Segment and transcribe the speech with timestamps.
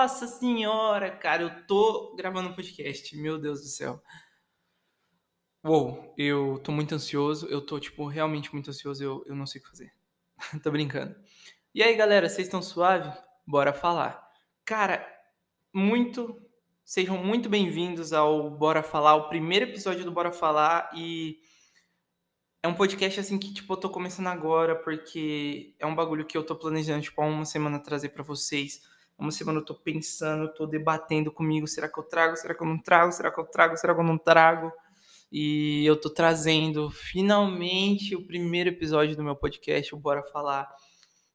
[0.00, 4.02] Nossa senhora, cara, eu tô gravando um podcast, meu Deus do céu.
[5.62, 9.60] Uou, eu tô muito ansioso, eu tô, tipo, realmente muito ansioso, eu, eu não sei
[9.60, 9.92] o que fazer.
[10.64, 11.14] tô brincando.
[11.74, 13.12] E aí, galera, vocês estão suave?
[13.46, 14.26] Bora falar.
[14.64, 15.06] Cara,
[15.70, 16.48] muito.
[16.82, 21.42] Sejam muito bem-vindos ao Bora Falar, o primeiro episódio do Bora Falar e.
[22.62, 26.38] É um podcast assim que, tipo, eu tô começando agora, porque é um bagulho que
[26.38, 28.88] eu tô planejando, tipo, há uma semana trazer para vocês
[29.20, 32.66] uma semana eu tô pensando, tô debatendo comigo, será que eu trago, será que eu
[32.66, 34.72] não trago, será que eu trago, será que eu não trago?
[35.30, 40.68] E eu tô trazendo finalmente o primeiro episódio do meu podcast, o Bora Falar.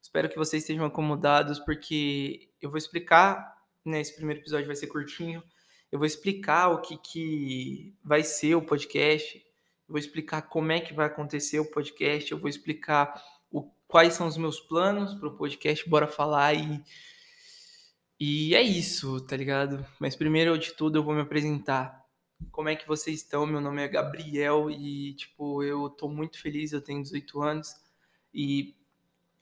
[0.02, 3.56] Espero que vocês estejam acomodados, porque eu vou explicar,
[3.86, 5.44] né, esse primeiro episódio vai ser curtinho,
[5.92, 10.80] eu vou explicar o que, que vai ser o podcast, eu vou explicar como é
[10.80, 13.22] que vai acontecer o podcast, eu vou explicar
[13.52, 16.84] o, quais são os meus planos para o podcast Bora Falar e
[18.20, 19.86] e é isso, tá ligado?
[20.00, 22.04] Mas primeiro de tudo eu vou me apresentar.
[22.52, 23.46] Como é que vocês estão?
[23.46, 27.76] Meu nome é Gabriel e, tipo, eu tô muito feliz, eu tenho 18 anos
[28.34, 28.76] e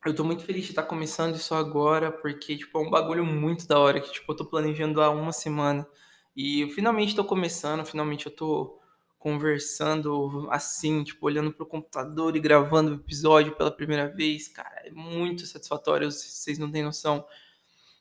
[0.05, 3.67] eu tô muito feliz de estar começando isso agora, porque, tipo, é um bagulho muito
[3.67, 5.87] da hora que, tipo, eu tô planejando há uma semana
[6.35, 8.79] e eu finalmente tô começando, finalmente eu tô
[9.17, 14.91] conversando assim, tipo, olhando pro computador e gravando o episódio pela primeira vez, cara, é
[14.91, 17.25] muito satisfatório, vocês não têm noção.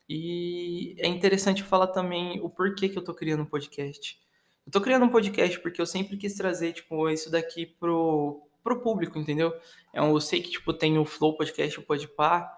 [0.08, 4.20] E é interessante falar também o porquê que eu tô criando um podcast.
[4.66, 8.80] Eu tô criando um podcast porque eu sempre quis trazer, tipo, isso daqui pro, pro
[8.80, 9.52] público, entendeu?
[9.92, 12.50] Eu sei que, tipo, tem o Flow Podcast, o Podpah,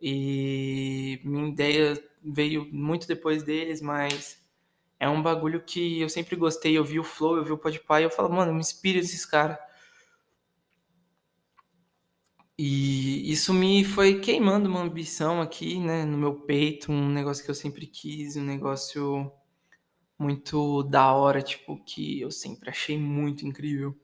[0.00, 4.40] e minha ideia veio muito depois deles, mas
[5.00, 6.76] é um bagulho que eu sempre gostei.
[6.76, 9.24] Eu vi o Flow, eu vi o Podpah, e eu falo, mano, me inspira esses
[9.26, 9.58] caras.
[12.58, 12.97] E
[13.30, 17.54] isso me foi queimando uma ambição aqui, né, no meu peito, um negócio que eu
[17.54, 19.30] sempre quis, um negócio
[20.18, 23.94] muito da hora, tipo, que eu sempre achei muito incrível.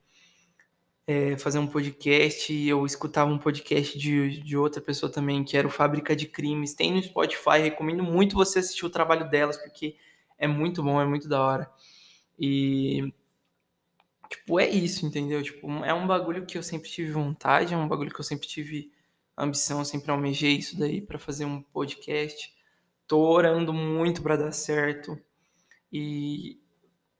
[1.06, 5.66] É, fazer um podcast, eu escutava um podcast de, de outra pessoa também, que era
[5.66, 9.96] o Fábrica de Crimes, tem no Spotify, recomendo muito você assistir o trabalho delas, porque
[10.38, 11.70] é muito bom, é muito da hora.
[12.38, 13.12] E
[14.28, 15.42] Tipo, é isso, entendeu?
[15.42, 18.48] Tipo, é um bagulho que eu sempre tive vontade, é um bagulho que eu sempre
[18.48, 18.90] tive
[19.36, 22.52] ambição, sempre almejei isso daí para fazer um podcast.
[23.06, 25.18] Tô orando muito para dar certo.
[25.92, 26.58] E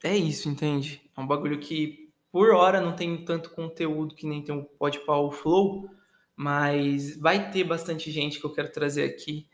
[0.02, 1.02] é isso, entende?
[1.16, 5.16] É um bagulho que por hora não tem tanto conteúdo que nem tem o Podpah
[5.16, 5.88] ou Flow,
[6.34, 9.48] mas vai ter bastante gente que eu quero trazer aqui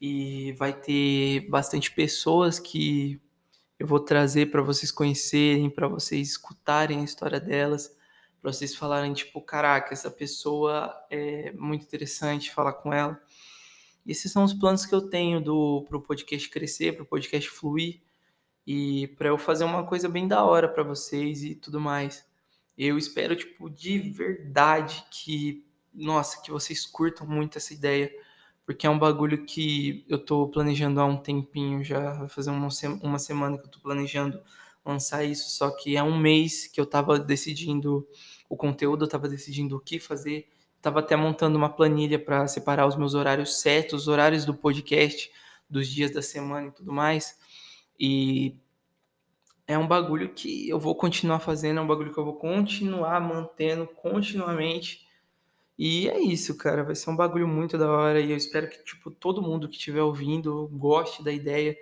[0.00, 3.20] e vai ter bastante pessoas que
[3.78, 7.94] eu vou trazer para vocês conhecerem, para vocês escutarem a história delas,
[8.44, 13.18] para vocês falarem tipo, caraca, essa pessoa é muito interessante falar com ela.
[14.06, 18.02] Esses são os planos que eu tenho do pro podcast crescer, pro podcast fluir
[18.66, 22.22] e para eu fazer uma coisa bem da hora para vocês e tudo mais.
[22.76, 28.12] Eu espero tipo de verdade que nossa, que vocês curtam muito essa ideia
[28.66, 32.68] porque é um bagulho que eu tô planejando há um tempinho já, vai fazer uma,
[33.00, 34.38] uma semana que eu tô planejando
[34.84, 38.06] lançar isso, só que é um mês que eu tava decidindo
[38.48, 40.48] o conteúdo, eu tava decidindo o que fazer,
[40.80, 45.30] tava até montando uma planilha para separar os meus horários certos, os horários do podcast,
[45.68, 47.38] dos dias da semana e tudo mais.
[47.98, 48.56] E
[49.66, 53.20] é um bagulho que eu vou continuar fazendo, é um bagulho que eu vou continuar
[53.20, 55.04] mantendo continuamente
[55.78, 56.84] e é isso, cara.
[56.84, 58.20] Vai ser um bagulho muito da hora.
[58.20, 61.76] E eu espero que, tipo, todo mundo que estiver ouvindo goste da ideia.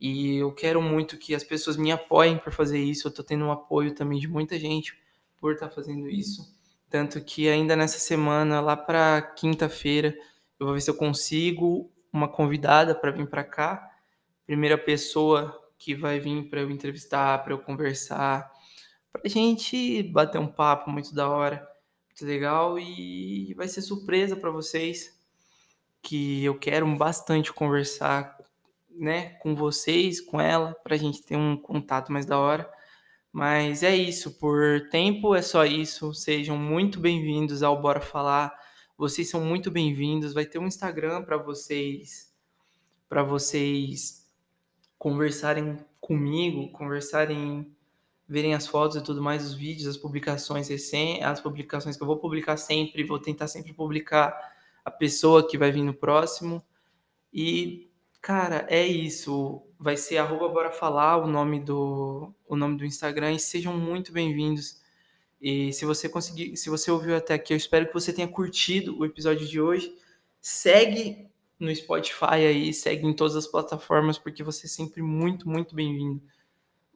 [0.00, 3.08] E eu quero muito que as pessoas me apoiem por fazer isso.
[3.08, 4.98] Eu tô tendo um apoio também de muita gente
[5.38, 6.54] por estar tá fazendo isso.
[6.88, 10.16] Tanto que ainda nessa semana, lá pra quinta-feira,
[10.58, 13.90] eu vou ver se eu consigo uma convidada para vir para cá.
[14.46, 18.50] Primeira pessoa que vai vir para eu entrevistar, para eu conversar,
[19.12, 21.66] pra gente bater um papo muito da hora
[22.16, 25.14] muito legal e vai ser surpresa para vocês
[26.00, 28.35] que eu quero bastante conversar,
[28.98, 32.70] né, com vocês, com ela, para a gente ter um contato mais da hora.
[33.32, 36.14] Mas é isso, por tempo é só isso.
[36.14, 38.52] Sejam muito bem-vindos ao Bora Falar.
[38.96, 40.32] Vocês são muito bem-vindos.
[40.32, 42.34] Vai ter um Instagram para vocês
[43.08, 44.26] para vocês
[44.98, 47.72] conversarem comigo, conversarem
[48.28, 52.06] verem as fotos e tudo mais, os vídeos, as publicações recém, as publicações que eu
[52.06, 54.36] vou publicar sempre, vou tentar sempre publicar
[54.84, 56.62] a pessoa que vai vir no próximo.
[57.32, 57.85] E,
[58.26, 59.62] cara, é isso.
[59.78, 64.12] Vai ser arroba bora falar o nome do o nome do Instagram e sejam muito
[64.12, 64.82] bem-vindos.
[65.40, 68.98] E se você conseguir, se você ouviu até aqui, eu espero que você tenha curtido
[68.98, 69.96] o episódio de hoje.
[70.40, 75.72] Segue no Spotify aí, segue em todas as plataformas, porque você é sempre muito, muito
[75.76, 76.20] bem-vindo.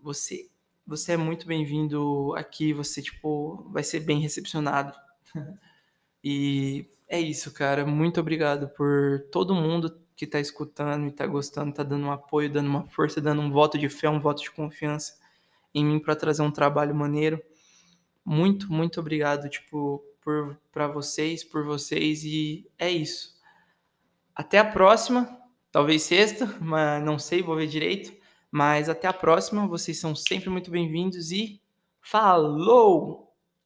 [0.03, 0.51] Você,
[0.85, 4.93] você é muito bem-vindo aqui, você, tipo, vai ser bem recepcionado.
[6.25, 7.87] e é isso, cara.
[7.87, 12.53] Muito obrigado por todo mundo que tá escutando e tá gostando, tá dando um apoio,
[12.53, 15.19] dando uma força, dando um voto de fé, um voto de confiança
[15.75, 17.43] em mim para trazer um trabalho maneiro.
[18.23, 23.35] Muito, muito obrigado, tipo, por para vocês, por vocês e é isso.
[24.35, 25.41] Até a próxima,
[25.73, 28.13] talvez sexta, mas não sei, vou ver direito.
[28.51, 31.63] Mas até a próxima, vocês são sempre muito bem-vindos e
[31.99, 33.30] falou!